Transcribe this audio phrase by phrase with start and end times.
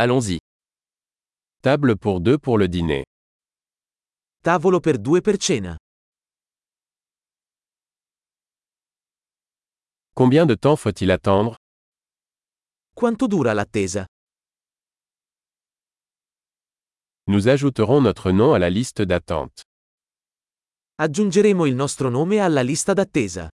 [0.00, 0.38] Allons-y.
[1.60, 3.04] Table pour deux pour le dîner.
[4.44, 5.76] Tavolo per due per cena.
[10.14, 11.56] Combien de temps faut-il attendre?
[12.94, 14.06] Quanto dura l'attesa?
[17.26, 19.62] Nous ajouterons notre nom à la liste d'attente.
[21.00, 23.48] Aggiungeremo il nostro nome alla lista d'attesa.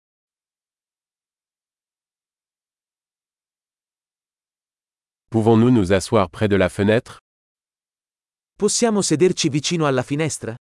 [5.32, 7.18] Pouvons-nous nous asseoir près de la fenêtre?
[8.58, 10.56] Possiamo sederci vicino alla finestra?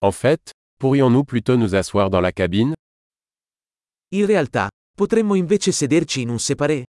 [0.00, 2.72] En fait, pourrions-nous plutôt nous asseoir dans la cabine?
[4.12, 6.84] In realtà, potremmo invece sederci in un separé?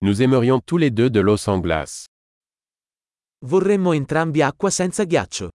[0.00, 2.06] Nous aimerions tous les deux de l'eau sans glace.
[3.46, 5.50] Vorremmo entrambi acqua senza ghiaccio.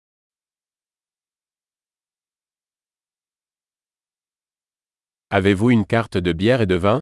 [5.35, 6.99] Avez-vous une carte de bière et de vin?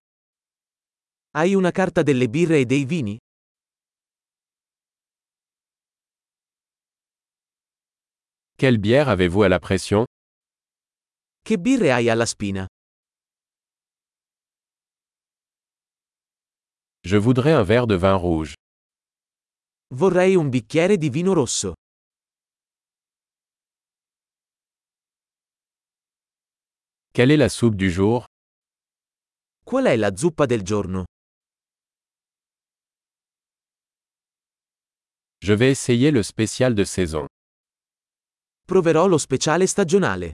[1.35, 3.17] Hai una carta delle birre e dei vini?
[8.57, 10.05] Quelle bière avez-vous à la pression?
[11.43, 12.67] Che birre hai alla spina?
[17.03, 18.53] Je voudrais un verre de vin rouge.
[19.93, 21.73] Vorrei un bicchiere di vino rosso.
[27.13, 28.30] Quelle est la soupe du jour?
[29.71, 31.05] Qual è la zuppa del giorno?
[35.37, 37.25] Je vais essayer le spécial de saison.
[38.67, 40.33] Proverò lo speciale stagionale.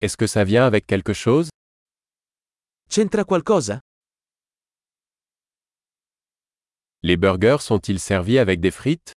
[0.00, 1.48] Est-ce que ça vient avec quelque chose?
[2.88, 3.80] C'entra qualcosa?
[7.02, 9.10] Les burgers sont-ils servis avec des frites?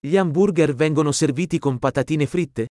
[0.00, 2.68] Gli hamburger vengono serviti con patatine fritte?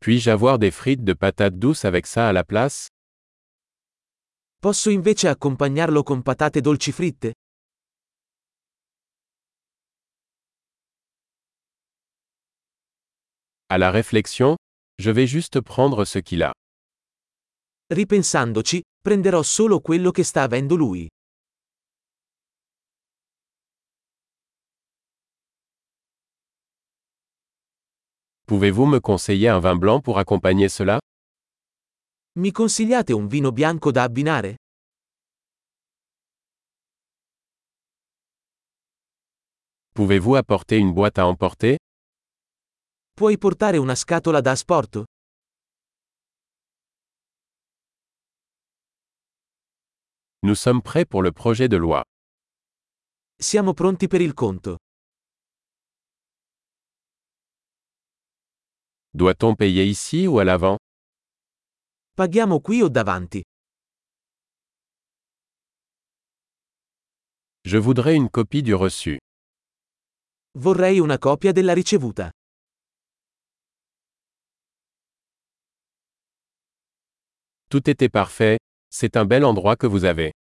[0.00, 2.88] Puis-je avoir des frites de patates douces avec ça à la place?
[4.60, 7.32] Posso invece accompagnarlo con patate dolci fritte?
[13.68, 14.56] À la réflexion,
[14.98, 16.52] je vais juste prendre ce qu'il a.
[17.88, 21.08] Ripensandoci, prenderò solo quello che sta avendo lui.
[28.48, 31.00] Pouvez-vous me conseiller un vin blanc pour accompagner cela?
[32.38, 34.54] Mi consigliate un vino bianco da abbinare?
[39.94, 41.76] Pouvez-vous apporter une boîte à emporter?
[43.16, 45.04] Puoi portare una scatola da asporto?
[50.44, 52.02] Nous sommes prêts pour le projet de loi.
[53.36, 54.76] Siamo pronti per il conto.
[59.16, 60.76] Doit-on payer ici ou à l'avant?
[62.14, 63.42] Paghiamo qui o davanti?
[67.64, 69.16] Je voudrais une copie du reçu.
[70.58, 72.30] Vorrei una copia della ricevuta.
[77.70, 78.58] Tout était parfait,
[78.90, 80.32] c'est un bel endroit que vous avez.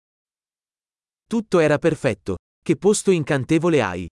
[1.29, 2.35] Tutto era perfetto.
[2.61, 4.05] Che posto incantevole hai.